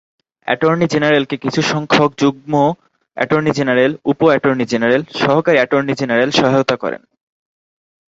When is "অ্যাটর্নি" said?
0.47-0.85, 3.17-3.51, 4.23-4.65, 5.57-5.93